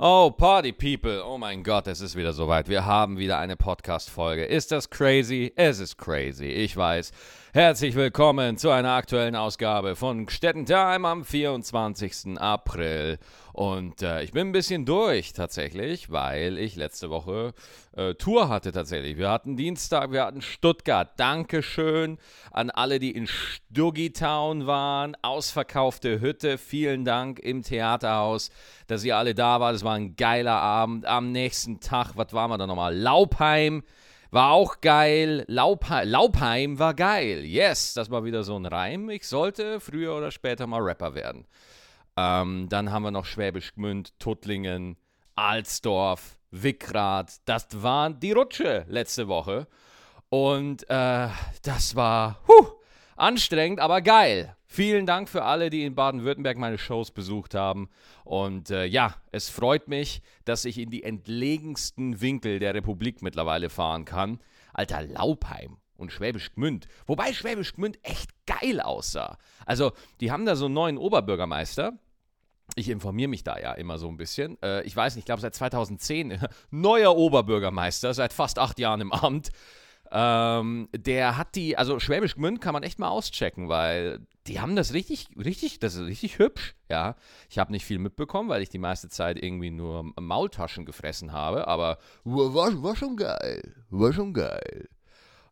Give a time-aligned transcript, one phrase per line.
[0.00, 1.24] Oh, Party People.
[1.26, 2.68] Oh mein Gott, es ist wieder soweit.
[2.68, 4.44] Wir haben wieder eine Podcast-Folge.
[4.44, 5.52] Ist das crazy?
[5.56, 6.44] Es ist crazy.
[6.46, 7.10] Ich weiß.
[7.52, 12.38] Herzlich willkommen zu einer aktuellen Ausgabe von Stettentime am 24.
[12.38, 13.18] April.
[13.58, 17.54] Und äh, ich bin ein bisschen durch tatsächlich, weil ich letzte Woche
[17.96, 19.18] äh, Tour hatte tatsächlich.
[19.18, 21.18] Wir hatten Dienstag, wir hatten Stuttgart.
[21.18, 22.18] Dankeschön
[22.52, 25.16] an alle, die in Stuggytown waren.
[25.22, 26.56] Ausverkaufte Hütte.
[26.56, 28.50] Vielen Dank im Theaterhaus,
[28.86, 29.74] dass ihr alle da wart.
[29.74, 31.04] Es war ein geiler Abend.
[31.06, 32.96] Am nächsten Tag, was waren wir da nochmal?
[32.96, 33.82] Laubheim.
[34.30, 35.44] War auch geil.
[35.48, 37.44] Laubheim, Laubheim war geil.
[37.44, 39.10] Yes, das war wieder so ein Reim.
[39.10, 41.44] Ich sollte früher oder später mal Rapper werden.
[42.18, 44.96] Ähm, dann haben wir noch Schwäbisch Gmünd, Tuttlingen,
[45.36, 47.36] Alsdorf, Wickrad.
[47.44, 49.68] Das war die Rutsche letzte Woche.
[50.28, 51.28] Und äh,
[51.62, 52.72] das war huh,
[53.16, 54.56] anstrengend, aber geil.
[54.66, 57.88] Vielen Dank für alle, die in Baden-Württemberg meine Shows besucht haben.
[58.24, 63.70] Und äh, ja, es freut mich, dass ich in die entlegensten Winkel der Republik mittlerweile
[63.70, 64.40] fahren kann.
[64.74, 66.88] Alter, Laubheim und Schwäbisch Gmünd.
[67.06, 69.38] Wobei Schwäbisch Gmünd echt geil aussah.
[69.66, 71.98] Also, die haben da so einen neuen Oberbürgermeister.
[72.76, 74.60] Ich informiere mich da ja immer so ein bisschen.
[74.62, 76.38] Äh, ich weiß nicht, ich glaube seit 2010
[76.70, 79.50] neuer Oberbürgermeister, seit fast acht Jahren im Amt.
[80.10, 84.74] Ähm, der hat die, also Schwäbisch Gmünd kann man echt mal auschecken, weil die haben
[84.74, 87.16] das richtig, richtig, das ist richtig hübsch, ja.
[87.50, 91.68] Ich habe nicht viel mitbekommen, weil ich die meiste Zeit irgendwie nur Maultaschen gefressen habe,
[91.68, 94.88] aber war, war schon geil, war schon geil.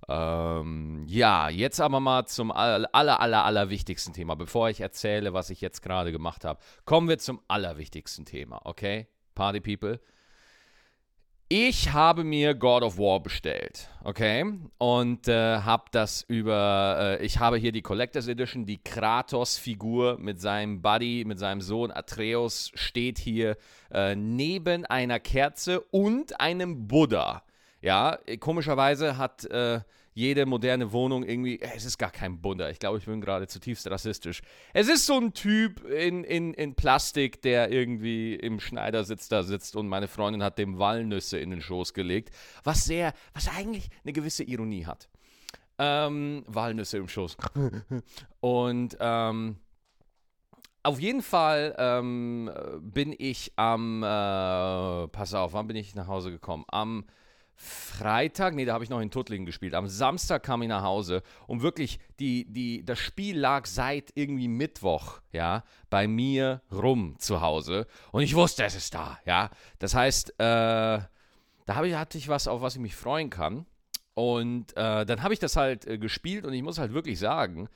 [0.08, 4.36] Ähm, ja, jetzt aber mal zum aller, aller, aller, wichtigsten Thema.
[4.36, 9.08] Bevor ich erzähle, was ich jetzt gerade gemacht habe, kommen wir zum allerwichtigsten Thema, okay?
[9.34, 10.00] Party People.
[11.48, 14.44] Ich habe mir God of War bestellt, okay?
[14.78, 20.40] Und äh, habe das über, äh, ich habe hier die Collectors Edition, die Kratos-Figur mit
[20.40, 23.56] seinem Buddy, mit seinem Sohn Atreus steht hier
[23.92, 27.44] äh, neben einer Kerze und einem Buddha.
[27.86, 29.80] Ja, komischerweise hat äh,
[30.12, 32.68] jede moderne Wohnung irgendwie, es ist gar kein Buddha.
[32.68, 34.42] Ich glaube, ich bin gerade zutiefst rassistisch.
[34.74, 39.76] Es ist so ein Typ in, in, in Plastik, der irgendwie im Schneidersitz da sitzt
[39.76, 44.12] und meine Freundin hat dem Walnüsse in den Schoß gelegt, was sehr, was eigentlich eine
[44.12, 45.08] gewisse Ironie hat.
[45.78, 47.36] Ähm, Walnüsse im Schoß.
[48.40, 49.58] und ähm,
[50.82, 56.32] auf jeden Fall ähm, bin ich am, äh, pass auf, wann bin ich nach Hause
[56.32, 56.64] gekommen?
[56.66, 57.04] Am
[57.56, 59.74] Freitag, nee, da habe ich noch in Tuttlingen gespielt.
[59.74, 64.48] Am Samstag kam ich nach Hause und wirklich, die, die, das Spiel lag seit irgendwie
[64.48, 67.86] Mittwoch, ja, bei mir rum zu Hause.
[68.12, 69.50] Und ich wusste, es ist da, ja.
[69.78, 71.00] Das heißt, äh,
[71.66, 73.66] da ich, hatte ich was, auf was ich mich freuen kann.
[74.14, 77.68] Und äh, dann habe ich das halt äh, gespielt und ich muss halt wirklich sagen,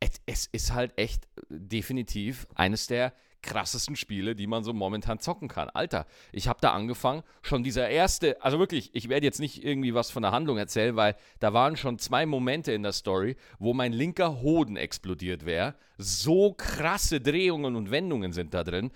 [0.00, 3.12] es, es ist halt echt definitiv eines der
[3.42, 5.68] krassesten Spiele, die man so momentan zocken kann.
[5.70, 9.94] Alter, ich habe da angefangen, schon dieser erste, also wirklich, ich werde jetzt nicht irgendwie
[9.94, 13.74] was von der Handlung erzählen, weil da waren schon zwei Momente in der Story, wo
[13.74, 15.74] mein linker Hoden explodiert wäre.
[15.96, 18.90] So krasse Drehungen und Wendungen sind da drin.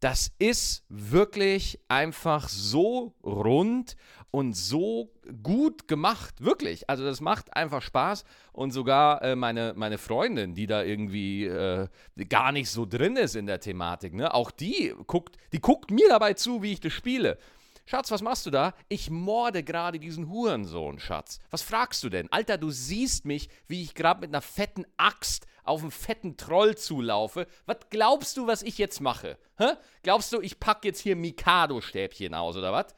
[0.00, 3.96] Das ist wirklich einfach so rund
[4.30, 5.10] und so
[5.42, 6.90] gut gemacht, wirklich.
[6.90, 11.88] Also das macht einfach Spaß und sogar äh, meine, meine Freundin, die da irgendwie äh,
[12.28, 16.08] gar nicht so drin ist in der Thematik, ne, auch die guckt, die guckt mir
[16.10, 17.38] dabei zu, wie ich das spiele.
[17.88, 18.74] Schatz, was machst du da?
[18.88, 21.40] Ich morde gerade diesen Hurensohn, Schatz.
[21.50, 22.30] Was fragst du denn?
[22.32, 26.76] Alter, du siehst mich, wie ich gerade mit einer fetten Axt auf einen fetten Troll
[26.76, 27.46] zulaufe.
[27.66, 29.38] Was glaubst du, was ich jetzt mache?
[29.58, 29.72] Hä?
[30.02, 32.94] Glaubst du, ich pack jetzt hier Mikado-Stäbchen aus, oder was?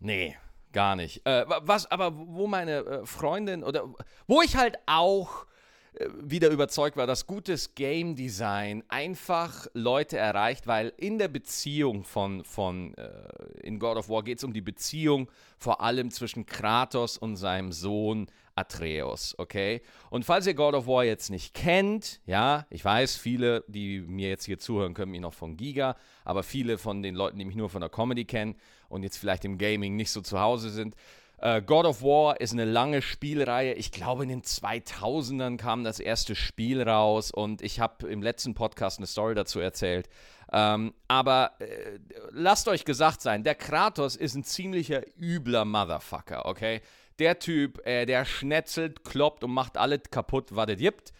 [0.00, 0.36] Nee,
[0.72, 1.26] gar nicht.
[1.26, 3.88] Äh, was, aber wo meine äh, Freundin oder
[4.26, 5.46] wo ich halt auch
[5.94, 12.04] äh, wieder überzeugt war, dass gutes Game Design einfach Leute erreicht, weil in der Beziehung
[12.04, 13.08] von, von äh,
[13.62, 17.72] in God of War geht es um die Beziehung vor allem zwischen Kratos und seinem
[17.72, 18.26] Sohn
[18.58, 19.80] Atreus, okay?
[20.10, 24.28] Und falls ihr God of War jetzt nicht kennt, ja, ich weiß, viele, die mir
[24.28, 27.56] jetzt hier zuhören, können mich noch von Giga, aber viele von den Leuten, die mich
[27.56, 28.56] nur von der Comedy kennen
[28.88, 30.94] und jetzt vielleicht im Gaming nicht so zu Hause sind,
[31.40, 33.74] Uh, God of War ist eine lange Spielreihe.
[33.74, 38.54] Ich glaube, in den 2000ern kam das erste Spiel raus und ich habe im letzten
[38.54, 40.08] Podcast eine Story dazu erzählt.
[40.52, 42.00] Ähm, aber äh,
[42.32, 46.80] lasst euch gesagt sein, der Kratos ist ein ziemlicher übler Motherfucker, okay?
[47.18, 51.12] Der Typ, äh, der schnetzelt, kloppt und macht alles kaputt, was es gibt.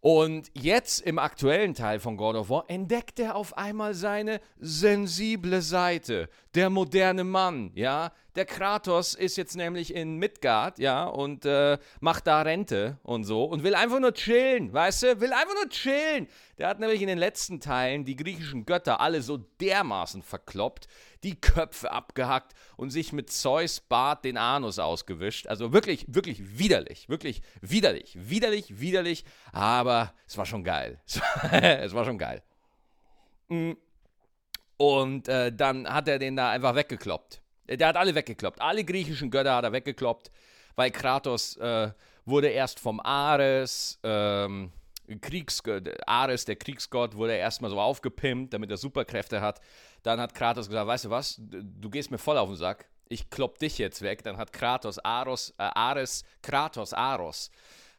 [0.00, 5.60] Und jetzt im aktuellen Teil von God of War entdeckt er auf einmal seine sensible
[5.60, 6.30] Seite.
[6.54, 8.12] Der moderne Mann, ja.
[8.34, 13.44] Der Kratos ist jetzt nämlich in Midgard, ja, und äh, macht da Rente und so
[13.44, 15.20] und will einfach nur chillen, weißt du?
[15.20, 16.28] Will einfach nur chillen.
[16.58, 20.88] Der hat nämlich in den letzten Teilen die griechischen Götter alle so dermaßen verkloppt,
[21.22, 25.46] die Köpfe abgehackt und sich mit Zeus Bart den Anus ausgewischt.
[25.46, 31.00] Also wirklich, wirklich widerlich, wirklich widerlich, widerlich, widerlich, aber es war schon geil.
[31.52, 32.42] es war schon geil.
[33.48, 33.72] Mm.
[34.80, 37.42] Und äh, dann hat er den da einfach weggekloppt.
[37.68, 38.62] Der hat alle weggekloppt.
[38.62, 40.30] Alle griechischen Götter hat er weggekloppt,
[40.74, 41.90] weil Kratos äh,
[42.24, 44.72] wurde erst vom Ares, ähm,
[45.20, 49.60] Kriegsgott, Ares, der Kriegsgott, wurde erstmal so aufgepimpt, damit er Superkräfte hat.
[50.02, 53.28] Dann hat Kratos gesagt, weißt du was, du gehst mir voll auf den Sack, ich
[53.28, 54.22] klopp dich jetzt weg.
[54.22, 57.50] Dann hat Kratos, Aros, äh, Ares, Kratos, Aros.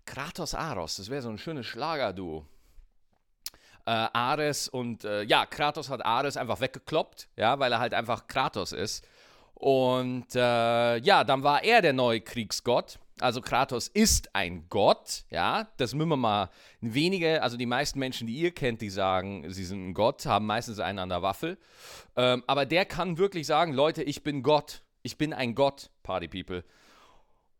[0.07, 2.47] Kratos, Aros, das wäre so ein schönes Schlagerduo.
[3.85, 8.27] Äh, Ares und, äh, ja, Kratos hat Ares einfach weggekloppt, ja, weil er halt einfach
[8.27, 9.07] Kratos ist.
[9.53, 12.99] Und äh, ja, dann war er der neue Kriegsgott.
[13.19, 16.49] Also Kratos ist ein Gott, ja, das müssen wir mal
[16.79, 20.47] wenige, also die meisten Menschen, die ihr kennt, die sagen, sie sind ein Gott, haben
[20.47, 21.59] meistens einen an der Waffel.
[22.15, 26.27] Ähm, aber der kann wirklich sagen, Leute, ich bin Gott, ich bin ein Gott, Party
[26.27, 26.63] People.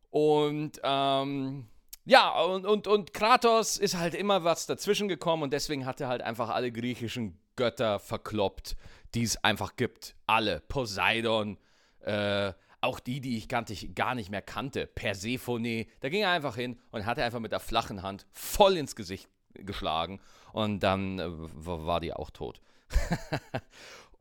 [0.10, 1.68] Und ähm,
[2.06, 6.08] ja, und, und, und Kratos ist halt immer was dazwischen gekommen und deswegen hat er
[6.08, 8.76] halt einfach alle griechischen Götter verkloppt,
[9.14, 10.16] die es einfach gibt.
[10.26, 10.62] Alle.
[10.68, 11.58] Poseidon,
[12.02, 16.80] äh, auch die, die ich gar nicht mehr kannte, Persephone, da ging er einfach hin
[16.92, 20.20] und hatte einfach mit der flachen Hand voll ins Gesicht geschlagen
[20.54, 22.62] und dann äh, war die auch tot.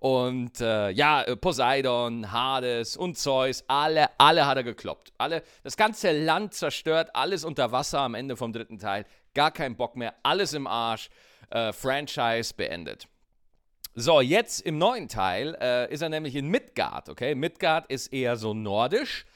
[0.01, 5.13] und äh, ja, äh, Poseidon, Hades und Zeus, alle, alle hat er gekloppt.
[5.19, 9.05] Alle, das ganze Land zerstört, alles unter Wasser am Ende vom dritten Teil.
[9.35, 11.11] Gar kein Bock mehr, alles im Arsch.
[11.51, 13.09] Äh, Franchise beendet.
[13.95, 17.35] So, jetzt im neuen Teil äh, ist er nämlich in Midgard, okay?
[17.35, 19.27] Midgard ist eher so nordisch.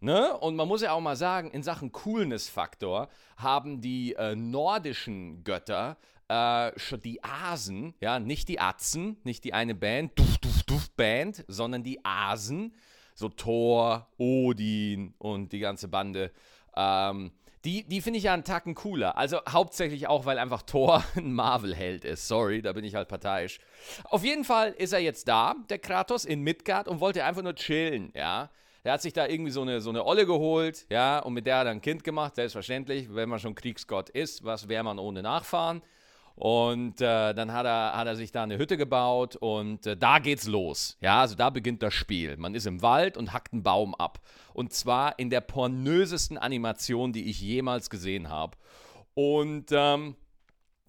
[0.00, 0.36] Ne?
[0.38, 5.96] Und man muss ja auch mal sagen, in Sachen Coolness-Faktor haben die äh, nordischen Götter
[6.30, 10.90] äh, schon die Asen, ja, nicht die Atzen, nicht die eine Band, Duf, Duf, Duf
[10.92, 12.72] Band, sondern die Asen,
[13.16, 16.30] so Thor, Odin und die ganze Bande.
[16.76, 17.32] Ähm,
[17.64, 19.18] die, die finde ich ja einen Tacken cooler.
[19.18, 22.28] Also hauptsächlich auch, weil einfach Thor ein Marvel-Held ist.
[22.28, 23.58] Sorry, da bin ich halt parteiisch.
[24.04, 27.56] Auf jeden Fall ist er jetzt da, der Kratos, in Midgard und wollte einfach nur
[27.56, 28.50] chillen, ja.
[28.82, 31.58] Er hat sich da irgendwie so eine, so eine Olle geholt, ja, und mit der
[31.58, 33.12] hat er ein Kind gemacht, selbstverständlich.
[33.12, 35.82] Wenn man schon Kriegsgott ist, was wäre man ohne Nachfahren?
[36.40, 40.20] Und äh, dann hat er, hat er sich da eine Hütte gebaut und äh, da
[40.20, 40.96] geht's los.
[41.02, 42.38] Ja, also da beginnt das Spiel.
[42.38, 44.20] Man ist im Wald und hackt einen Baum ab.
[44.54, 48.56] Und zwar in der pornösesten Animation, die ich jemals gesehen habe.
[49.12, 50.16] Und ähm,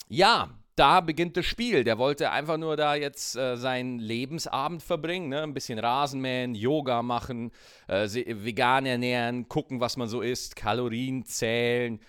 [0.08, 1.84] ja, da beginnt das Spiel.
[1.84, 5.44] Der wollte einfach nur da jetzt äh, seinen Lebensabend verbringen, ne?
[5.44, 7.52] ein bisschen Rasenmähen, Yoga machen,
[7.90, 12.00] äh, vegan ernähren, gucken, was man so isst, Kalorien zählen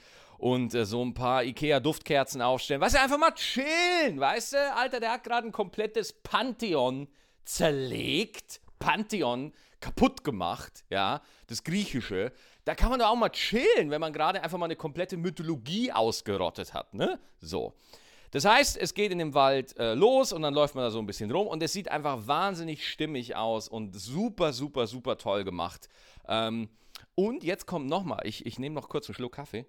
[0.42, 2.80] und äh, so ein paar Ikea-Duftkerzen aufstellen.
[2.80, 4.74] Weißt du, einfach mal chillen, weißt du?
[4.74, 7.06] Alter, der hat gerade ein komplettes Pantheon
[7.44, 12.32] zerlegt, Pantheon kaputt gemacht, ja, das Griechische.
[12.64, 15.92] Da kann man doch auch mal chillen, wenn man gerade einfach mal eine komplette Mythologie
[15.92, 17.20] ausgerottet hat, ne?
[17.40, 17.74] So.
[18.32, 20.98] Das heißt, es geht in dem Wald äh, los und dann läuft man da so
[20.98, 25.44] ein bisschen rum und es sieht einfach wahnsinnig stimmig aus und super, super, super toll
[25.44, 25.88] gemacht.
[26.26, 26.68] Ähm,
[27.14, 29.66] und jetzt kommt nochmal, ich, ich nehme noch kurz einen Schluck Kaffee.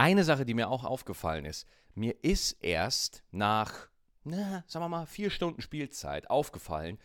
[0.00, 3.90] Eine Sache, die mir auch aufgefallen ist, mir ist erst nach,
[4.24, 6.98] na, sagen wir mal, vier Stunden Spielzeit aufgefallen,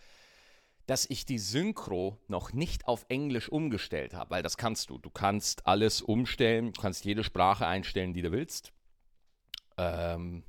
[0.85, 4.97] dass ich die Synchro noch nicht auf Englisch umgestellt habe, weil das kannst du.
[4.97, 8.71] Du kannst alles umstellen, du kannst jede Sprache einstellen, die du willst.
[9.75, 10.45] Ähm,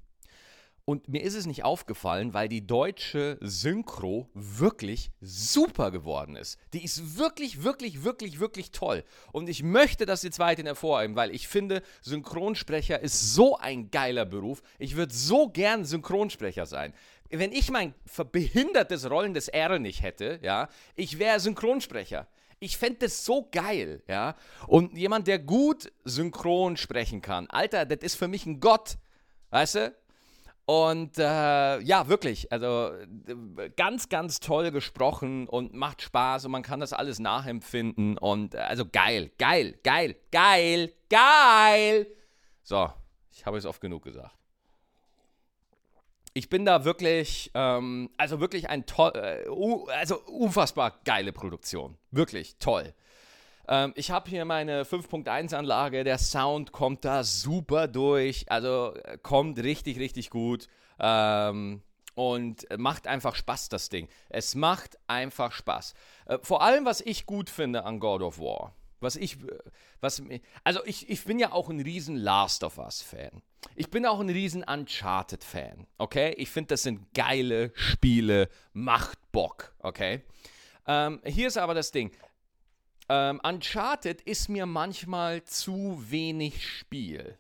[0.86, 6.60] und mir ist es nicht aufgefallen, weil die deutsche Synchro wirklich super geworden ist.
[6.72, 9.02] Die ist wirklich, wirklich, wirklich, wirklich toll.
[9.32, 14.24] Und ich möchte das jetzt weiterhin hervorheben, weil ich finde, Synchronsprecher ist so ein geiler
[14.24, 14.62] Beruf.
[14.78, 16.94] Ich würde so gern Synchronsprecher sein.
[17.30, 17.92] Wenn ich mein
[18.30, 22.28] behindertes Rollen des R nicht hätte, ja, ich wäre Synchronsprecher.
[22.60, 24.36] Ich fände das so geil, ja.
[24.68, 28.98] Und jemand, der gut synchron sprechen kann, Alter, das ist für mich ein Gott.
[29.50, 29.94] Weißt du?
[30.66, 32.90] Und äh, ja, wirklich, also
[33.76, 38.58] ganz, ganz toll gesprochen und macht Spaß und man kann das alles nachempfinden und äh,
[38.58, 42.08] also geil, geil, geil, geil, geil.
[42.64, 42.90] So,
[43.30, 44.34] ich habe es oft genug gesagt.
[46.34, 49.48] Ich bin da wirklich, ähm, also wirklich ein toll, äh,
[49.92, 51.96] also unfassbar geile Produktion.
[52.10, 52.92] Wirklich toll.
[53.68, 59.58] Ähm, ich habe hier meine 5.1-Anlage, der Sound kommt da super durch, also äh, kommt
[59.58, 60.68] richtig, richtig gut.
[60.98, 61.82] Ähm,
[62.14, 64.08] und macht einfach Spaß, das Ding.
[64.30, 65.92] Es macht einfach Spaß.
[66.24, 68.74] Äh, vor allem, was ich gut finde an God of War.
[69.00, 69.58] Was ich, äh,
[70.00, 70.22] was,
[70.64, 73.42] also ich, ich bin ja auch ein riesen Last of Us Fan.
[73.74, 76.34] Ich bin auch ein riesen Uncharted Fan, okay?
[76.38, 80.22] Ich finde, das sind geile Spiele, macht Bock, okay?
[80.86, 82.12] Ähm, hier ist aber das Ding.
[83.08, 87.38] Ähm, Uncharted ist mir manchmal zu wenig Spiel.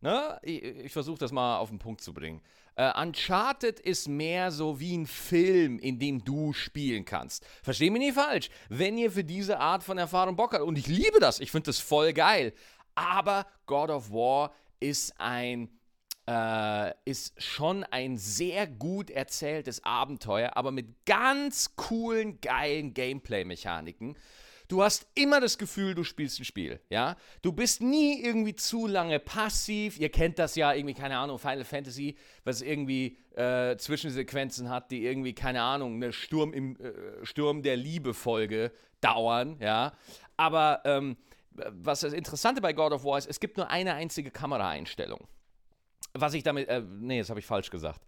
[0.00, 0.38] Ne?
[0.42, 2.40] Ich, ich versuche das mal auf den Punkt zu bringen.
[2.76, 7.46] Uh, Uncharted ist mehr so wie ein Film, in dem du spielen kannst.
[7.62, 8.50] Versteh mich nicht falsch.
[8.68, 11.66] Wenn ihr für diese Art von Erfahrung Bock habt, und ich liebe das, ich finde
[11.66, 12.52] das voll geil.
[12.96, 15.68] Aber God of War ist ein
[16.26, 24.16] äh, ist schon ein sehr gut erzähltes Abenteuer, aber mit ganz coolen, geilen Gameplay-Mechaniken.
[24.68, 27.16] Du hast immer das Gefühl, du spielst ein Spiel, ja?
[27.42, 29.98] Du bist nie irgendwie zu lange passiv.
[29.98, 35.04] Ihr kennt das ja irgendwie, keine Ahnung, Final Fantasy, was irgendwie äh, Zwischensequenzen hat, die
[35.04, 36.92] irgendwie, keine Ahnung, eine Sturm, im, äh,
[37.24, 39.92] Sturm der Liebe-Folge dauern, ja?
[40.36, 41.16] Aber ähm,
[41.50, 45.28] was das Interessante bei God of War ist, es gibt nur eine einzige Kameraeinstellung.
[46.14, 48.00] Was ich damit, äh, nee, das habe ich falsch gesagt.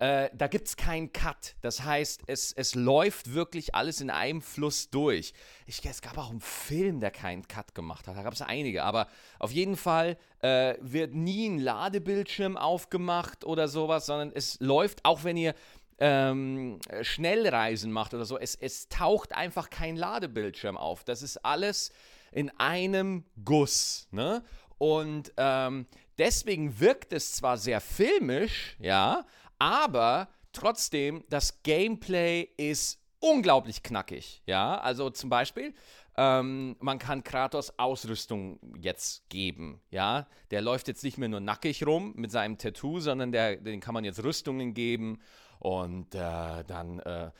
[0.00, 1.56] Äh, da gibt es keinen Cut.
[1.60, 5.34] Das heißt, es, es läuft wirklich alles in einem Fluss durch.
[5.66, 8.16] Ich, es gab auch einen Film, der keinen Cut gemacht hat.
[8.16, 8.82] Da gab es einige.
[8.82, 15.04] Aber auf jeden Fall äh, wird nie ein Ladebildschirm aufgemacht oder sowas, sondern es läuft,
[15.04, 15.54] auch wenn ihr
[15.98, 21.04] ähm, Schnellreisen macht oder so, es, es taucht einfach kein Ladebildschirm auf.
[21.04, 21.92] Das ist alles
[22.32, 24.08] in einem Guss.
[24.12, 24.42] Ne?
[24.78, 29.26] Und ähm, deswegen wirkt es zwar sehr filmisch, ja,
[29.60, 34.42] aber trotzdem, das Gameplay ist unglaublich knackig.
[34.46, 35.74] Ja, also zum Beispiel,
[36.16, 39.80] ähm, man kann Kratos Ausrüstung jetzt geben.
[39.90, 43.80] Ja, der läuft jetzt nicht mehr nur nackig rum mit seinem Tattoo, sondern der, den
[43.80, 45.20] kann man jetzt Rüstungen geben
[45.60, 47.30] und äh, dann äh,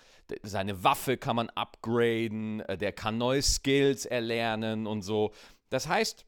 [0.43, 5.33] seine Waffe kann man upgraden, äh, der kann neue Skills erlernen und so.
[5.71, 6.27] Das heißt,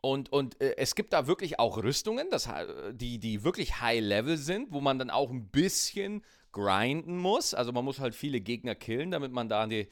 [0.00, 2.48] und, und äh, es gibt da wirklich auch Rüstungen, das,
[2.92, 6.22] die, die wirklich High-Level sind, wo man dann auch ein bisschen
[6.52, 7.54] grinden muss.
[7.54, 9.88] Also man muss halt viele Gegner killen, damit man da an die,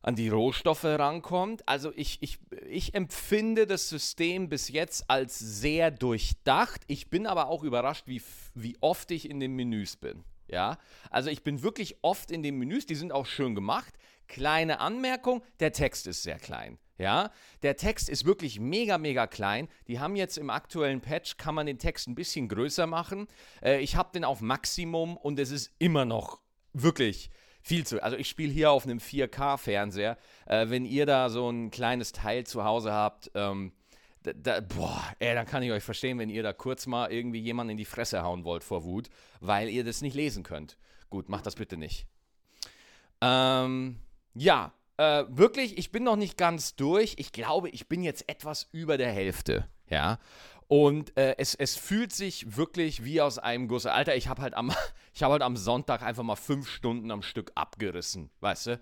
[0.00, 1.68] an die Rohstoffe rankommt.
[1.68, 2.38] Also ich, ich,
[2.68, 6.82] ich empfinde das System bis jetzt als sehr durchdacht.
[6.86, 8.22] Ich bin aber auch überrascht, wie,
[8.54, 10.24] wie oft ich in den Menüs bin.
[10.48, 13.94] Ja, also ich bin wirklich oft in den Menüs, die sind auch schön gemacht.
[14.28, 16.78] Kleine Anmerkung, der Text ist sehr klein.
[16.98, 17.30] Ja,
[17.62, 19.68] der Text ist wirklich mega, mega klein.
[19.88, 23.26] Die haben jetzt im aktuellen Patch, kann man den Text ein bisschen größer machen.
[23.62, 26.40] Äh, ich habe den auf Maximum und es ist immer noch
[26.72, 27.30] wirklich
[27.62, 28.02] viel zu.
[28.02, 30.18] Also ich spiele hier auf einem 4K-Fernseher.
[30.46, 33.72] Äh, wenn ihr da so ein kleines Teil zu Hause habt, ähm,
[34.22, 37.40] da, da, boah, ey, dann kann ich euch verstehen, wenn ihr da kurz mal irgendwie
[37.40, 39.08] jemanden in die Fresse hauen wollt vor Wut,
[39.40, 40.76] weil ihr das nicht lesen könnt.
[41.10, 42.06] Gut, macht das bitte nicht.
[43.20, 43.98] Ähm,
[44.34, 47.14] ja, äh, wirklich, ich bin noch nicht ganz durch.
[47.18, 49.68] Ich glaube, ich bin jetzt etwas über der Hälfte.
[49.88, 50.18] Ja.
[50.68, 53.84] Und äh, es, es fühlt sich wirklich wie aus einem Guss.
[53.86, 54.70] Alter, ich habe halt, am,
[55.20, 58.80] hab halt am Sonntag einfach mal fünf Stunden am Stück abgerissen, weißt du?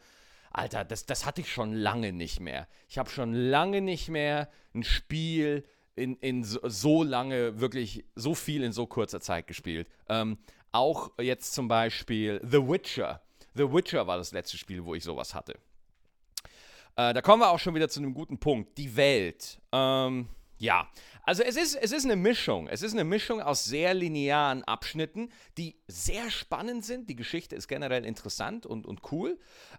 [0.53, 2.67] Alter, das, das hatte ich schon lange nicht mehr.
[2.89, 5.65] Ich habe schon lange nicht mehr ein Spiel
[5.95, 9.89] in, in so, so, lange, wirklich so viel in so kurzer Zeit gespielt.
[10.09, 10.39] Ähm,
[10.73, 13.23] auch jetzt zum Beispiel The Witcher.
[13.55, 15.59] The Witcher war das letzte Spiel, wo ich sowas hatte.
[16.97, 18.77] Äh, da kommen wir auch schon wieder zu einem guten Punkt.
[18.79, 19.61] Die Welt.
[19.73, 20.29] Ähm,
[20.59, 20.89] ja,
[21.23, 22.69] also es ist, es ist eine Mischung.
[22.69, 27.09] Es ist eine Mischung aus sehr linearen Abschnitten, die sehr spannend sind.
[27.09, 29.39] Die Geschichte ist generell interessant und, und cool.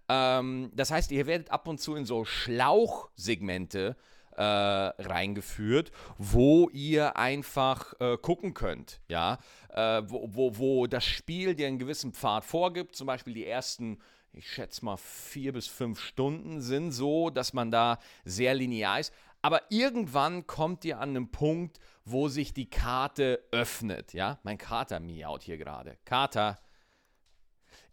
[0.09, 3.95] Ähm, das heißt, ihr werdet ab und zu in so Schlauchsegmente
[4.35, 9.37] äh, reingeführt, wo ihr einfach äh, gucken könnt, ja,
[9.69, 13.99] äh, wo, wo, wo das Spiel dir einen gewissen Pfad vorgibt, zum Beispiel die ersten
[14.33, 19.13] ich schätze mal, vier bis fünf Stunden sind so, dass man da sehr linear ist.
[19.41, 24.13] Aber irgendwann kommt ihr an einen Punkt, wo sich die Karte öffnet.
[24.13, 25.97] Ja, mein Kater miaut hier gerade.
[26.05, 26.59] Kater.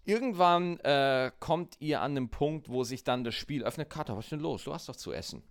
[0.05, 3.91] Irgendwann äh, kommt ihr an einen Punkt, wo sich dann das Spiel öffnet.
[3.91, 4.65] Kater, was ist denn los?
[4.65, 5.43] Du hast doch zu essen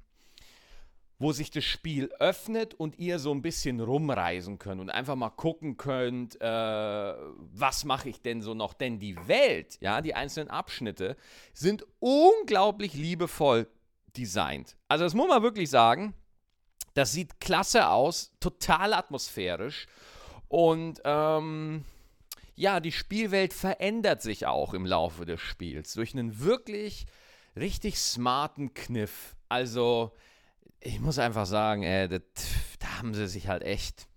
[1.19, 5.31] wo sich das Spiel öffnet und ihr so ein bisschen rumreisen könnt und einfach mal
[5.31, 8.73] gucken könnt, äh, was mache ich denn so noch?
[8.73, 11.17] Denn die Welt, ja, die einzelnen Abschnitte
[11.53, 13.67] sind unglaublich liebevoll
[14.15, 14.77] designt.
[14.87, 16.13] Also das muss man wirklich sagen.
[16.93, 19.87] Das sieht klasse aus, total atmosphärisch
[20.47, 21.83] und ähm,
[22.55, 27.05] ja, die Spielwelt verändert sich auch im Laufe des Spiels durch einen wirklich
[27.55, 29.35] richtig smarten Kniff.
[29.47, 30.11] Also,
[30.87, 32.21] ich muss einfach sagen, ey, das,
[32.79, 34.07] da haben sie sich halt echt,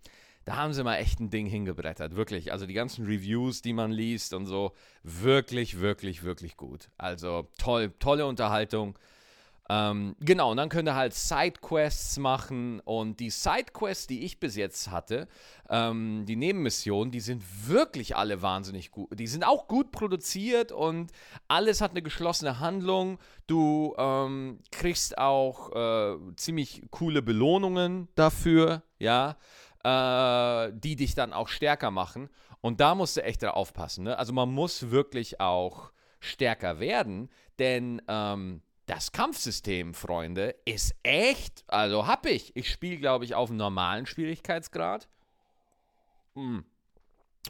[0.45, 2.15] da haben sie mal echt ein Ding hingebrettert.
[2.15, 2.53] Wirklich.
[2.53, 4.73] Also die ganzen Reviews, die man liest und so,
[5.03, 6.89] wirklich, wirklich, wirklich gut.
[6.97, 8.97] Also toll, tolle Unterhaltung.
[9.73, 14.57] Ähm, genau, und dann könnt ihr halt Sidequests machen und die Sidequests, die ich bis
[14.57, 15.29] jetzt hatte,
[15.69, 19.17] ähm, die Nebenmissionen, die sind wirklich alle wahnsinnig gut.
[19.17, 21.13] Die sind auch gut produziert und
[21.47, 23.21] alles hat eine geschlossene Handlung.
[23.47, 29.37] Du ähm, kriegst auch äh, ziemlich coole Belohnungen dafür, ja,
[29.85, 32.29] äh, die dich dann auch stärker machen.
[32.61, 34.03] Und da musst du echt drauf aufpassen.
[34.03, 34.19] Ne?
[34.19, 42.09] Also man muss wirklich auch stärker werden, denn ähm, das Kampfsystem, Freunde, ist echt, also
[42.09, 42.57] hab ich.
[42.57, 45.09] Ich spiele, glaube ich, auf einem normalen Schwierigkeitsgrad.
[46.35, 46.65] Hm.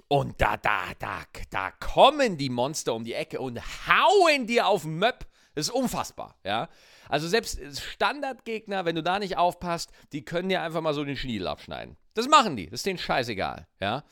[0.09, 4.83] Und da, da, da, da kommen die Monster um die Ecke und hauen dir auf
[4.83, 5.27] den Möpp.
[5.55, 6.69] Das ist unfassbar, ja.
[7.09, 11.17] Also selbst Standardgegner, wenn du da nicht aufpasst, die können dir einfach mal so den
[11.17, 11.97] Schniedel abschneiden.
[12.13, 14.05] Das machen die, das ist denen scheißegal, ja.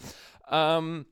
[0.51, 1.05] Ähm,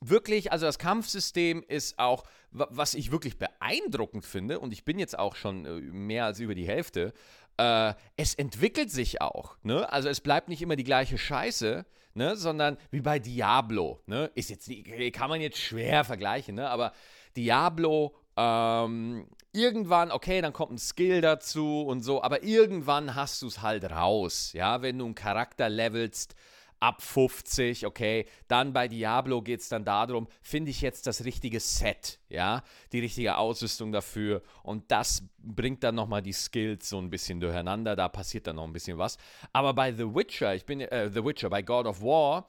[0.00, 5.18] wirklich, also das Kampfsystem ist auch, was ich wirklich beeindruckend finde, und ich bin jetzt
[5.18, 7.12] auch schon äh, mehr als über die Hälfte,
[7.58, 9.56] äh, es entwickelt sich auch.
[9.62, 9.90] Ne?
[9.92, 12.36] Also es bleibt nicht immer die gleiche Scheiße, ne?
[12.36, 14.00] sondern wie bei Diablo.
[14.06, 14.30] Ne?
[14.34, 14.70] Ist jetzt,
[15.12, 16.70] kann man jetzt schwer vergleichen, ne?
[16.70, 16.92] aber
[17.36, 23.48] Diablo ähm, irgendwann, okay, dann kommt ein Skill dazu und so, aber irgendwann hast du
[23.48, 26.34] es halt raus, ja, wenn du einen Charakter levelst,
[26.80, 28.26] ab 50, okay.
[28.46, 33.00] Dann bei Diablo geht es dann darum, finde ich jetzt das richtige Set, ja, die
[33.00, 38.08] richtige Ausrüstung dafür und das bringt dann nochmal die Skills so ein bisschen durcheinander, da
[38.08, 39.18] passiert dann noch ein bisschen was.
[39.52, 42.48] Aber bei The Witcher, ich bin, äh, The Witcher, bei God of War,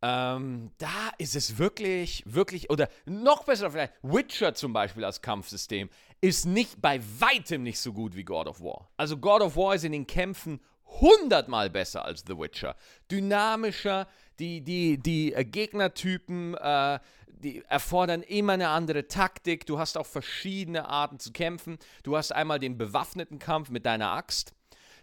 [0.00, 5.90] ähm, da ist es wirklich, wirklich, oder noch besser vielleicht, Witcher zum Beispiel als Kampfsystem
[6.20, 8.90] ist nicht bei weitem nicht so gut wie God of War.
[8.96, 10.60] Also God of War ist in den Kämpfen
[11.00, 12.76] hundertmal besser als The Witcher.
[13.10, 19.66] Dynamischer, die, die, die äh, Gegnertypen, äh, die erfordern immer eine andere Taktik.
[19.66, 21.78] Du hast auch verschiedene Arten zu kämpfen.
[22.02, 24.54] Du hast einmal den bewaffneten Kampf mit deiner Axt.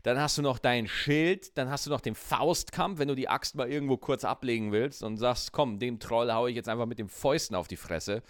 [0.04, 3.28] Dann hast du noch dein Schild, dann hast du noch den Faustkampf, wenn du die
[3.28, 6.86] Axt mal irgendwo kurz ablegen willst und sagst, komm, dem Troll haue ich jetzt einfach
[6.86, 8.22] mit den Fäusten auf die Fresse.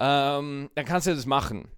[0.00, 1.68] Ähm, dann kannst du das machen.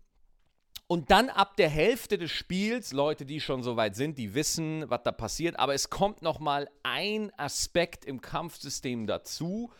[0.88, 4.88] Und dann ab der Hälfte des Spiels, Leute, die schon so weit sind, die wissen,
[4.88, 9.72] was da passiert, aber es kommt noch mal ein Aspekt im Kampfsystem dazu,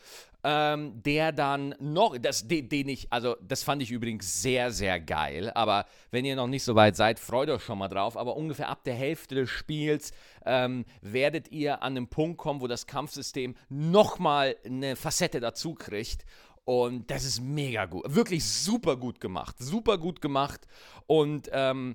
[0.43, 4.99] ähm, der dann noch, das, den, den, ich, also das fand ich übrigens sehr, sehr
[4.99, 8.37] geil, aber wenn ihr noch nicht so weit seid, freut euch schon mal drauf, aber
[8.37, 10.13] ungefähr ab der Hälfte des Spiels
[10.45, 15.75] ähm, werdet ihr an einen Punkt kommen, wo das Kampfsystem noch mal eine Facette dazu
[15.75, 16.25] kriegt
[16.67, 18.03] und das ist mega gut.
[18.13, 19.55] Wirklich super gut gemacht.
[19.61, 20.67] Super gut gemacht.
[21.07, 21.95] Und, ähm,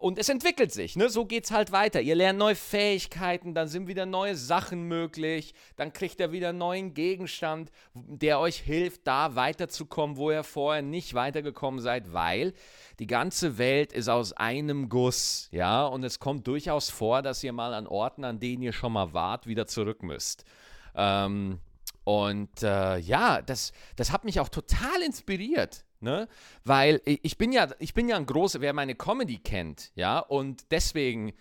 [0.00, 1.10] und es entwickelt sich, ne?
[1.10, 2.00] So geht's halt weiter.
[2.00, 6.58] Ihr lernt neue Fähigkeiten, dann sind wieder neue Sachen möglich, dann kriegt ihr wieder einen
[6.58, 12.54] neuen Gegenstand, der euch hilft, da weiterzukommen, wo ihr vorher nicht weitergekommen seid, weil
[12.98, 17.52] die ganze Welt ist aus einem Guss, ja, und es kommt durchaus vor, dass ihr
[17.52, 20.46] mal an Orten, an denen ihr schon mal wart, wieder zurück müsst.
[20.94, 21.60] Ähm,
[22.04, 25.84] und äh, ja, das, das hat mich auch total inspiriert.
[26.00, 26.28] Ne?
[26.64, 30.72] Weil ich bin ja, ich bin ja ein großer, wer meine Comedy kennt, ja, und
[30.72, 31.32] deswegen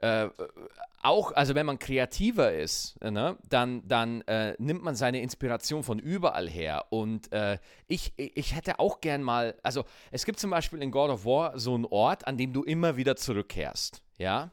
[0.00, 0.28] äh,
[1.04, 5.98] auch, also wenn man kreativer ist, ne, dann, dann äh, nimmt man seine Inspiration von
[5.98, 6.86] überall her.
[6.90, 11.10] Und äh, ich, ich hätte auch gern mal, also es gibt zum Beispiel in God
[11.10, 14.50] of War so einen Ort, an dem du immer wieder zurückkehrst, ja.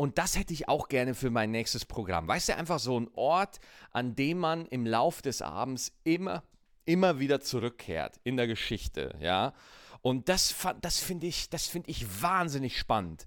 [0.00, 2.26] Und das hätte ich auch gerne für mein nächstes Programm.
[2.26, 3.60] Weißt du, einfach so ein Ort,
[3.92, 6.42] an dem man im Lauf des Abends immer,
[6.86, 9.52] immer wieder zurückkehrt in der Geschichte, ja.
[10.00, 13.26] Und das, das finde ich, das ich wahnsinnig spannend.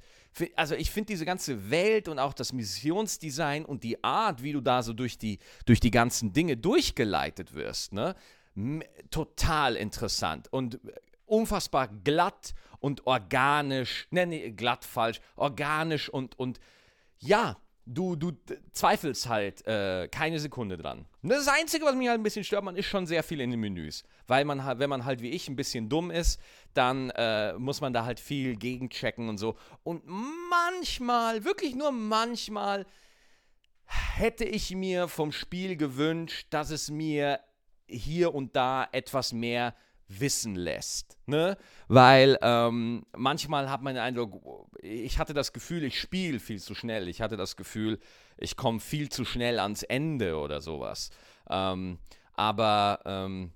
[0.56, 4.60] Also ich finde diese ganze Welt und auch das Missionsdesign und die Art, wie du
[4.60, 8.16] da so durch die, durch die ganzen Dinge durchgeleitet wirst, ne?
[9.12, 10.80] total interessant und
[11.26, 16.60] unfassbar glatt und organisch, ne, nee, glatt falsch, organisch und, und
[17.20, 18.32] ja, du, du
[18.72, 21.06] zweifelst halt äh, keine Sekunde dran.
[21.22, 23.60] Das Einzige, was mich halt ein bisschen stört, man ist schon sehr viel in den
[23.60, 24.04] Menüs.
[24.28, 26.40] Weil man wenn man halt wie ich ein bisschen dumm ist,
[26.74, 29.58] dann äh, muss man da halt viel gegenchecken und so.
[29.84, 32.86] Und manchmal, wirklich nur manchmal,
[33.86, 37.40] hätte ich mir vom Spiel gewünscht, dass es mir
[37.86, 39.76] hier und da etwas mehr
[40.08, 41.18] wissen lässt.
[41.26, 41.58] Ne?
[41.88, 46.76] Weil ähm, manchmal hat man den Eindruck, ich hatte das Gefühl, ich spiele viel zu
[46.76, 47.08] schnell.
[47.08, 48.00] Ich hatte das Gefühl,
[48.38, 51.10] ich komme viel zu schnell ans Ende oder sowas.
[51.50, 52.00] Ähm,
[52.34, 53.52] aber ähm,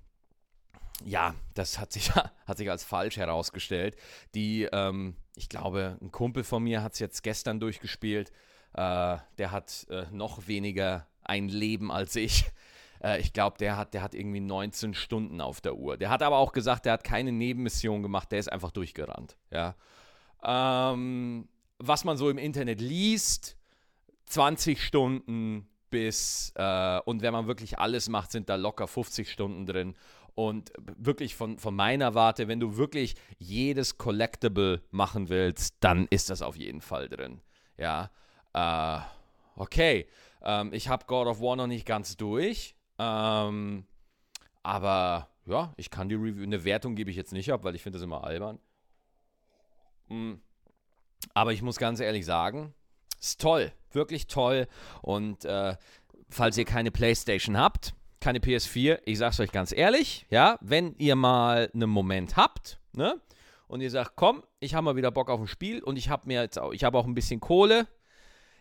[1.04, 2.10] ja, das hat sich,
[2.46, 3.96] hat sich als falsch herausgestellt.
[4.34, 8.30] Die, ähm, ich glaube, ein Kumpel von mir hat es jetzt gestern durchgespielt.
[8.74, 12.46] Äh, der hat äh, noch weniger ein Leben als ich.
[13.02, 15.96] Äh, ich glaube, der hat, der hat irgendwie 19 Stunden auf der Uhr.
[15.96, 19.36] Der hat aber auch gesagt, der hat keine Nebenmission gemacht, der ist einfach durchgerannt.
[19.50, 19.74] Ja.
[20.42, 23.56] Ähm, was man so im Internet liest,
[24.26, 29.66] 20 Stunden bis, äh, und wenn man wirklich alles macht, sind da locker 50 Stunden
[29.66, 29.94] drin.
[30.34, 36.30] Und wirklich von, von meiner Warte, wenn du wirklich jedes Collectible machen willst, dann ist
[36.30, 37.40] das auf jeden Fall drin.
[37.76, 38.10] Ja.
[38.52, 39.00] Äh,
[39.56, 40.06] okay.
[40.42, 42.76] Ähm, ich habe God of War noch nicht ganz durch.
[42.98, 43.84] Ähm,
[44.62, 46.42] aber ja, ich kann die Review.
[46.42, 48.58] Eine Wertung gebe ich jetzt nicht ab, weil ich finde das immer albern.
[50.08, 50.40] Mhm.
[51.34, 52.74] Aber ich muss ganz ehrlich sagen,
[53.20, 54.66] ist toll, wirklich toll.
[55.02, 55.76] Und äh,
[56.28, 61.16] falls ihr keine PlayStation habt, keine PS4, ich sag's euch ganz ehrlich, ja, wenn ihr
[61.16, 63.20] mal einen Moment habt, ne,
[63.68, 66.26] und ihr sagt, komm, ich habe mal wieder Bock auf ein Spiel und ich habe
[66.26, 67.86] mir jetzt auch, ich habe auch ein bisschen Kohle,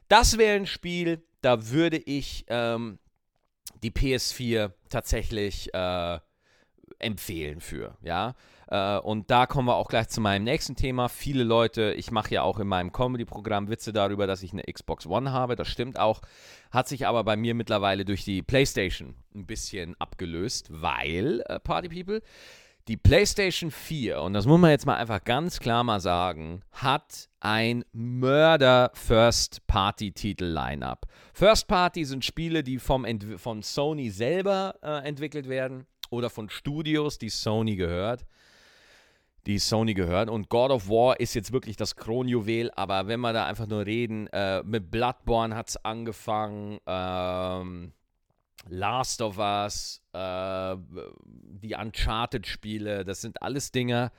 [0.09, 2.99] das wäre ein Spiel, da würde ich ähm,
[3.83, 6.19] die PS4 tatsächlich äh,
[6.99, 8.35] empfehlen für, ja.
[8.69, 11.09] Äh, und da kommen wir auch gleich zu meinem nächsten Thema.
[11.09, 15.05] Viele Leute, ich mache ja auch in meinem Comedy-Programm Witze darüber, dass ich eine Xbox
[15.05, 15.55] One habe.
[15.55, 16.21] Das stimmt auch.
[16.71, 21.89] Hat sich aber bei mir mittlerweile durch die PlayStation ein bisschen abgelöst, weil, äh, Party
[21.89, 22.21] People,
[22.87, 27.29] die PlayStation 4, und das muss man jetzt mal einfach ganz klar mal sagen, hat
[27.39, 31.05] ein Mörder First-Party-Titel-Line-Up.
[31.33, 33.05] First-Party sind Spiele, die vom
[33.37, 38.25] von Sony selber äh, entwickelt werden oder von Studios, die Sony gehört
[39.47, 40.29] die Sony gehört.
[40.29, 43.85] Und God of War ist jetzt wirklich das Kronjuwel, aber wenn wir da einfach nur
[43.85, 47.93] reden, äh, mit Bloodborne hat es angefangen, ähm,
[48.69, 50.77] Last of Us, äh,
[51.63, 54.11] die Uncharted-Spiele, das sind alles Dinge,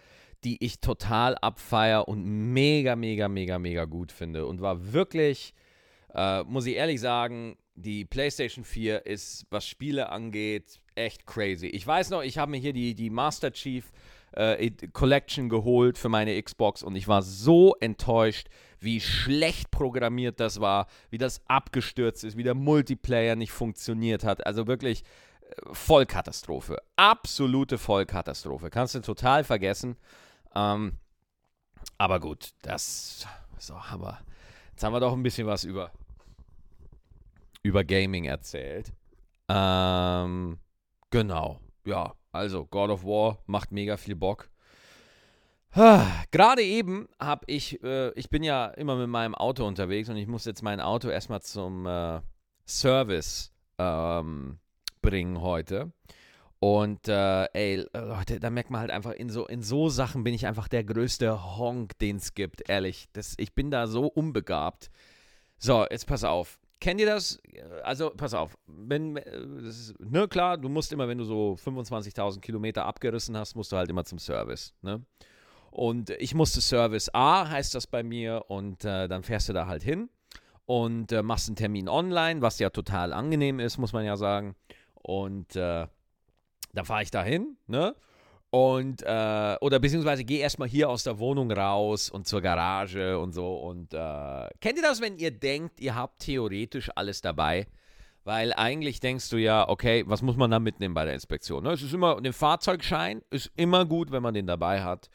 [0.44, 4.46] die ich total abfeier und mega, mega, mega, mega gut finde.
[4.46, 5.54] Und war wirklich,
[6.14, 11.66] äh, muss ich ehrlich sagen, die PlayStation 4 ist, was Spiele angeht, echt crazy.
[11.66, 13.90] Ich weiß noch, ich habe mir hier die, die Master Chief
[14.32, 18.48] äh, Collection geholt für meine Xbox und ich war so enttäuscht,
[18.80, 24.46] wie schlecht programmiert das war, wie das abgestürzt ist, wie der Multiplayer nicht funktioniert hat.
[24.46, 25.02] Also wirklich
[25.72, 26.78] Vollkatastrophe.
[26.96, 28.70] Absolute Vollkatastrophe.
[28.70, 29.96] Kannst du total vergessen.
[30.54, 30.98] Ähm,
[31.96, 33.26] aber gut, das
[33.58, 34.18] so haben wir.
[34.70, 35.90] Jetzt haben wir doch ein bisschen was über,
[37.62, 38.92] über Gaming erzählt.
[39.48, 40.58] Ähm,
[41.10, 42.14] genau, ja.
[42.30, 44.50] Also, God of War macht mega viel Bock.
[46.30, 50.26] Gerade eben habe ich, äh, ich bin ja immer mit meinem Auto unterwegs und ich
[50.26, 52.20] muss jetzt mein Auto erstmal zum äh,
[52.66, 54.58] Service ähm,
[55.00, 55.92] bringen heute.
[56.60, 60.34] Und äh, ey, Leute, da merkt man halt einfach, in so, in so Sachen bin
[60.34, 63.08] ich einfach der größte Honk, den es gibt, ehrlich.
[63.12, 64.90] Das, ich bin da so unbegabt.
[65.58, 66.58] So, jetzt pass auf.
[66.80, 67.40] Kennt ihr das?
[67.82, 72.86] Also, pass auf, wenn, ist, ne, klar, du musst immer, wenn du so 25.000 Kilometer
[72.86, 75.04] abgerissen hast, musst du halt immer zum Service, ne?
[75.70, 79.66] Und ich musste Service A, heißt das bei mir, und äh, dann fährst du da
[79.66, 80.08] halt hin
[80.66, 84.54] und äh, machst einen Termin online, was ja total angenehm ist, muss man ja sagen.
[85.08, 85.86] Und äh,
[86.74, 87.94] da fahre ich da hin, ne?
[88.50, 93.32] Und, äh, oder beziehungsweise geh erstmal hier aus der Wohnung raus und zur Garage und
[93.32, 93.56] so.
[93.56, 97.68] Und äh, kennt ihr das, wenn ihr denkt, ihr habt theoretisch alles dabei?
[98.24, 101.64] Weil eigentlich denkst du ja, okay, was muss man da mitnehmen bei der Inspektion?
[101.64, 101.72] Ne?
[101.72, 105.08] Es ist immer, den Fahrzeugschein ist immer gut, wenn man den dabei hat.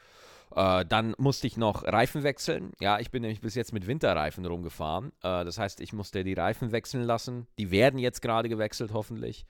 [0.56, 2.74] Äh, dann musste ich noch Reifen wechseln.
[2.80, 5.12] Ja, ich bin nämlich bis jetzt mit Winterreifen rumgefahren.
[5.24, 7.48] Äh, das heißt, ich musste die Reifen wechseln lassen.
[7.58, 9.46] Die werden jetzt gerade gewechselt, hoffentlich.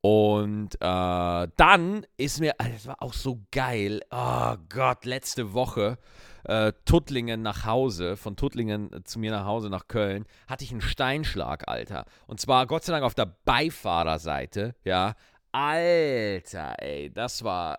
[0.00, 5.98] Und äh, dann ist mir, das war auch so geil, oh Gott, letzte Woche,
[6.44, 10.82] äh, Tuttlingen nach Hause, von Tuttlingen zu mir nach Hause nach Köln, hatte ich einen
[10.82, 12.04] Steinschlag, Alter.
[12.26, 15.14] Und zwar Gott sei Dank auf der Beifahrerseite, ja.
[15.50, 17.78] Alter, ey, das war,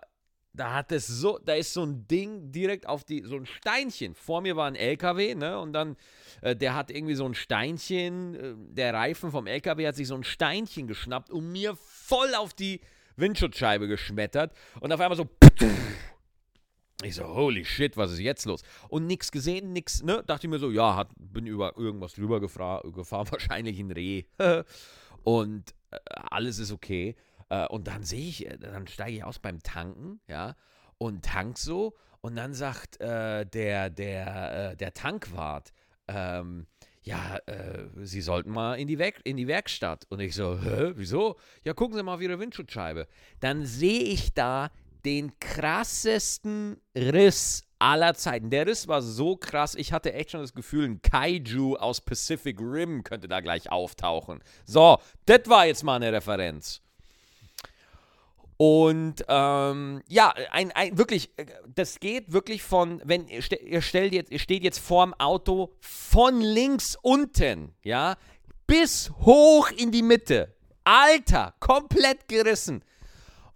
[0.52, 4.14] da hat es so, da ist so ein Ding direkt auf die, so ein Steinchen.
[4.14, 5.96] Vor mir war ein LKW, ne, und dann
[6.42, 10.14] äh, der hat irgendwie so ein Steinchen, äh, der Reifen vom LKW hat sich so
[10.14, 12.80] ein Steinchen geschnappt und mir voll auf die
[13.16, 15.28] Windschutzscheibe geschmettert und auf einmal so.
[17.02, 18.62] Ich so, holy shit, was ist jetzt los?
[18.90, 20.22] Und nichts gesehen, nix, ne?
[20.26, 22.82] Dachte ich mir so, ja, hat, bin über irgendwas drüber gefahren,
[23.30, 24.24] wahrscheinlich ein Reh.
[25.22, 25.98] und äh,
[26.30, 27.16] alles ist okay.
[27.50, 30.56] Äh, und dann sehe ich, äh, dann steige ich aus beim Tanken, ja,
[30.98, 31.94] und tank so.
[32.22, 35.72] Und dann sagt äh, der, der, der Tankwart,
[36.08, 36.66] ähm,
[37.02, 40.06] ja, äh, Sie sollten mal in die, Werk in die Werkstatt.
[40.10, 41.36] Und ich so, hä, wieso?
[41.64, 43.06] Ja, gucken Sie mal auf Ihre Windschutzscheibe.
[43.40, 44.70] Dann sehe ich da
[45.04, 48.50] den krassesten Riss aller Zeiten.
[48.50, 52.60] Der Riss war so krass, ich hatte echt schon das Gefühl, ein Kaiju aus Pacific
[52.60, 54.40] Rim könnte da gleich auftauchen.
[54.66, 56.82] So, das war jetzt mal eine Referenz.
[58.62, 61.30] Und ähm, ja, ein, ein, wirklich,
[61.74, 63.40] das geht wirklich von, wenn ihr,
[63.80, 68.16] stellt jetzt, ihr steht jetzt vorm Auto von links unten, ja,
[68.66, 70.54] bis hoch in die Mitte.
[70.84, 72.84] Alter, komplett gerissen.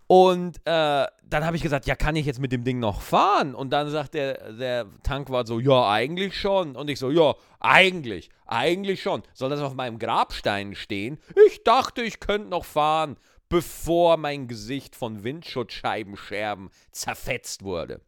[0.07, 3.55] Und äh, dann habe ich gesagt, ja, kann ich jetzt mit dem Ding noch fahren?
[3.55, 6.77] Und dann sagt der, der Tankwart so, ja, eigentlich schon.
[6.77, 9.23] Und ich so, ja, eigentlich, eigentlich schon.
[9.35, 11.19] Soll das auf meinem Grabstein stehen?
[11.47, 13.19] Ich dachte, ich könnte noch fahren,
[13.55, 18.01] bevor mein Gesicht von Windschutzscheibenscherben zerfetzt wurde.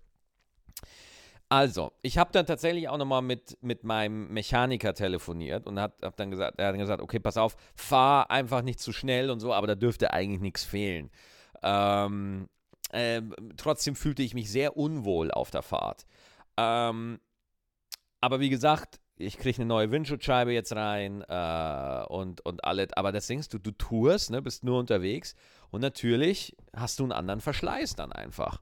[1.48, 6.32] Also, ich habe dann tatsächlich auch nochmal mit, mit meinem Mechaniker telefoniert und hat, dann
[6.32, 9.68] gesagt, er hat gesagt, okay, pass auf, fahr einfach nicht zu schnell und so, aber
[9.68, 11.12] da dürfte eigentlich nichts fehlen.
[11.62, 12.48] Ähm,
[12.90, 13.22] äh,
[13.56, 16.06] trotzdem fühlte ich mich sehr unwohl auf der Fahrt.
[16.56, 17.20] Ähm,
[18.20, 22.92] aber wie gesagt, ich kriege eine neue Windschutzscheibe jetzt rein äh, und, und alles.
[22.92, 25.34] Aber das denkst du, du tourst, ne, bist nur unterwegs
[25.70, 28.60] und natürlich hast du einen anderen Verschleiß dann einfach.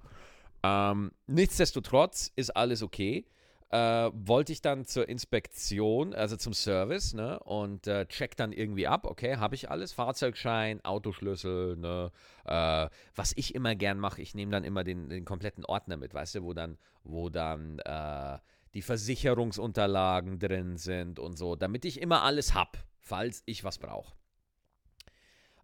[0.63, 3.27] Ähm, nichtsdestotrotz ist alles okay
[3.75, 8.87] äh, wollte ich dann zur Inspektion, also zum Service, ne, und äh, check dann irgendwie
[8.87, 12.13] ab, okay, habe ich alles, Fahrzeugschein, Autoschlüssel, ne,
[12.45, 16.15] äh, was ich immer gern mache, ich nehme dann immer den, den kompletten Ordner mit,
[16.15, 18.39] weißt du, wo dann, wo dann äh,
[18.75, 24.15] die Versicherungsunterlagen drin sind und so, damit ich immer alles habe, falls ich was brauche.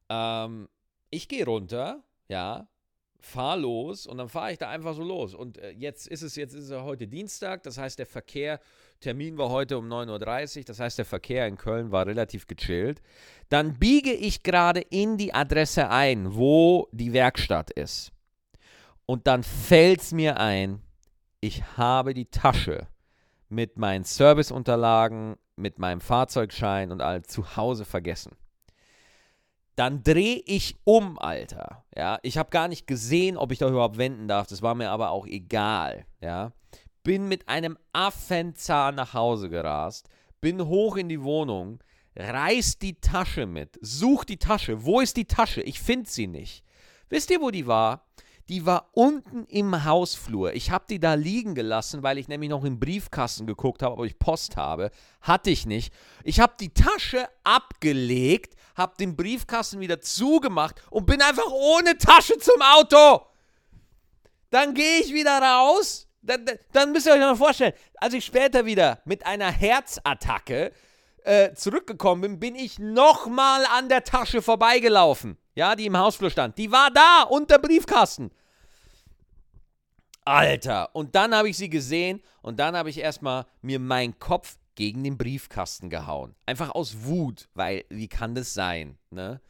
[0.09, 0.69] Ähm,
[1.11, 2.69] ich gehe runter, ja,
[3.21, 5.35] fahr los und dann fahre ich da einfach so los.
[5.35, 8.61] Und äh, jetzt ist es, jetzt ist es heute Dienstag, das heißt, der Verkehr,
[9.01, 13.01] Termin war heute um 9.30 Uhr, das heißt, der Verkehr in Köln war relativ gechillt.
[13.49, 18.13] Dann biege ich gerade in die Adresse ein, wo die Werkstatt ist.
[19.07, 20.81] Und dann fällt es mir ein,
[21.41, 22.87] ich habe die Tasche
[23.51, 28.37] mit meinen Serviceunterlagen, mit meinem Fahrzeugschein und all zu Hause vergessen
[29.81, 31.85] dann drehe ich um, Alter.
[31.97, 34.47] Ja, ich habe gar nicht gesehen, ob ich da überhaupt wenden darf.
[34.47, 36.05] Das war mir aber auch egal.
[36.21, 36.53] Ja,
[37.03, 40.11] bin mit einem Affenzahn nach Hause gerast,
[40.43, 41.83] bin hoch in die Wohnung,
[42.15, 44.85] reiß die Tasche mit, such die Tasche.
[44.85, 45.63] Wo ist die Tasche?
[45.63, 46.63] Ich finde sie nicht.
[47.09, 48.07] Wisst ihr, wo die war?
[48.51, 50.55] Die war unten im Hausflur.
[50.55, 54.05] Ich habe die da liegen gelassen, weil ich nämlich noch im Briefkasten geguckt habe, ob
[54.05, 54.91] ich Post habe.
[55.23, 55.95] Hatte ich nicht.
[56.25, 62.39] Ich habe die Tasche abgelegt, habe den Briefkasten wieder zugemacht und bin einfach ohne Tasche
[62.39, 63.25] zum Auto.
[64.51, 66.09] Dann gehe ich wieder raus.
[66.21, 70.73] Dann, dann müsst ihr euch noch vorstellen, als ich später wieder mit einer Herzattacke
[71.23, 75.39] äh, zurückgekommen bin, bin ich nochmal an der Tasche vorbeigelaufen.
[75.55, 76.59] Ja, die im Hausflur stand.
[76.59, 78.33] Die war da unter Briefkasten.
[80.31, 80.95] Alter.
[80.95, 85.03] Und dann habe ich sie gesehen und dann habe ich erstmal mir meinen Kopf gegen
[85.03, 86.35] den Briefkasten gehauen.
[86.47, 89.41] Einfach aus Wut, weil wie kann das sein, ne?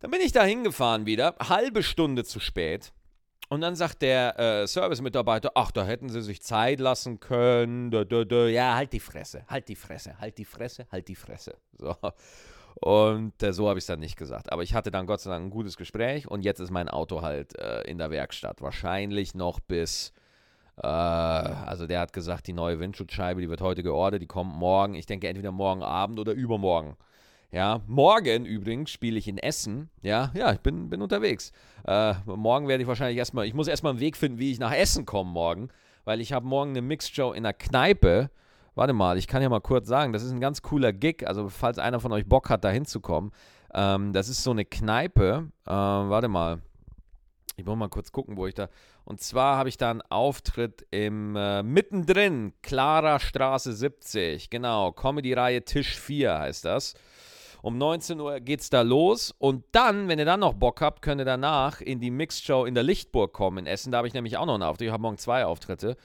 [0.00, 2.92] Dann bin ich da hingefahren wieder, halbe Stunde zu spät.
[3.50, 7.90] Und dann sagt der äh, Service-Mitarbeiter, ach, da hätten sie sich Zeit lassen können.
[7.90, 8.48] Dö, dö, dö.
[8.48, 11.56] Ja, halt die Fresse, halt die Fresse, halt die Fresse, halt die Fresse.
[11.76, 11.94] So.
[12.76, 14.52] Und äh, so habe ich es dann nicht gesagt.
[14.52, 17.22] Aber ich hatte dann Gott sei Dank ein gutes Gespräch und jetzt ist mein Auto
[17.22, 18.62] halt äh, in der Werkstatt.
[18.62, 20.12] Wahrscheinlich noch bis,
[20.76, 24.94] äh, also der hat gesagt, die neue Windschutzscheibe, die wird heute geordert, die kommt morgen.
[24.94, 26.96] Ich denke entweder morgen Abend oder übermorgen.
[27.52, 29.90] Ja, morgen übrigens spiele ich in Essen.
[30.02, 31.52] Ja, ja, ich bin, bin unterwegs.
[31.84, 34.72] Äh, morgen werde ich wahrscheinlich erstmal, ich muss erstmal einen Weg finden, wie ich nach
[34.72, 35.68] Essen komme morgen,
[36.04, 38.30] weil ich habe morgen eine Mixed-Show in der Kneipe
[38.80, 41.28] Warte mal, ich kann ja mal kurz sagen, das ist ein ganz cooler Gig.
[41.28, 43.30] Also, falls einer von euch Bock hat, da hinzukommen.
[43.74, 45.50] Ähm, das ist so eine Kneipe.
[45.66, 46.62] Äh, warte mal.
[47.58, 48.70] Ich muss mal kurz gucken, wo ich da.
[49.04, 54.48] Und zwar habe ich da einen Auftritt im äh, mittendrin, Clara Straße 70.
[54.48, 56.94] Genau, Comedy-Reihe Tisch 4 heißt das.
[57.60, 61.20] Um 19 Uhr geht's da los und dann, wenn ihr dann noch Bock habt, könnt
[61.20, 63.92] ihr danach in die Mixed Show in der Lichtburg kommen in Essen.
[63.92, 64.86] Da habe ich nämlich auch noch einen Auftritt.
[64.86, 65.98] Ich habe morgen zwei Auftritte.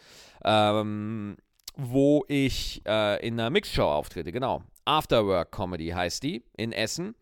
[0.43, 1.37] Ähm,
[1.75, 4.63] wo ich äh, in einer Mixshow auftrete, genau.
[4.85, 7.15] Afterwork Comedy heißt die, in Essen.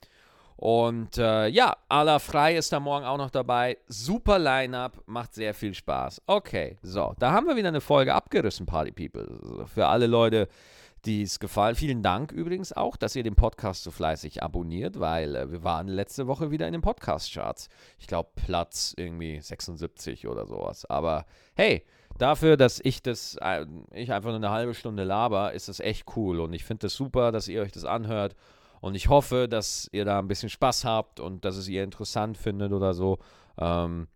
[0.56, 3.78] Und äh, ja, Ala Frei ist da morgen auch noch dabei.
[3.88, 6.22] Super Line-Up, macht sehr viel Spaß.
[6.28, 9.66] Okay, so, da haben wir wieder eine Folge abgerissen, Party People.
[9.74, 10.48] Für alle Leute,
[11.06, 11.76] die es gefallen.
[11.76, 15.88] Vielen Dank übrigens auch, dass ihr den Podcast so fleißig abonniert, weil äh, wir waren
[15.88, 17.68] letzte Woche wieder in den Podcast-Charts.
[18.00, 20.86] Ich glaube, Platz irgendwie 76 oder sowas.
[20.86, 21.84] Aber hey,
[22.18, 23.38] dafür, dass ich das,
[23.92, 26.40] ich einfach nur eine halbe Stunde laber, ist das echt cool.
[26.40, 28.36] Und ich finde das super, dass ihr euch das anhört.
[28.82, 32.38] Und ich hoffe, dass ihr da ein bisschen Spaß habt und dass es ihr interessant
[32.38, 33.18] findet oder so.
[33.58, 34.08] Ähm,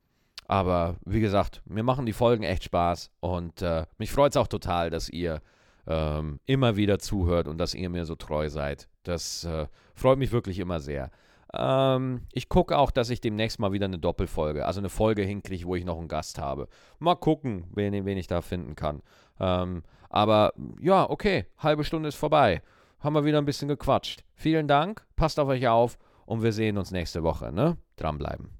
[0.48, 4.48] aber wie gesagt, mir machen die Folgen echt Spaß und äh, mich freut es auch
[4.48, 5.42] total, dass ihr
[5.88, 8.88] ähm, immer wieder zuhört und dass ihr mir so treu seid.
[9.04, 11.12] Das äh, freut mich wirklich immer sehr.
[11.54, 15.66] Ähm, ich gucke auch, dass ich demnächst mal wieder eine Doppelfolge, also eine Folge hinkriege,
[15.66, 16.68] wo ich noch einen Gast habe.
[17.00, 19.02] Mal gucken, wen, wen ich da finden kann.
[19.40, 22.62] Ähm, aber ja, okay, halbe Stunde ist vorbei.
[23.00, 24.24] Haben wir wieder ein bisschen gequatscht.
[24.34, 27.52] Vielen Dank, passt auf euch auf und wir sehen uns nächste Woche.
[27.52, 27.78] Ne?
[27.96, 28.57] Dranbleiben.